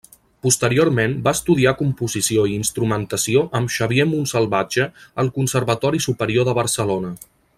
[0.45, 4.89] Posteriorment va estudiar composició i instrumentació amb Xavier Montsalvatge
[5.25, 7.15] al Conservatori Superior de Barcelona.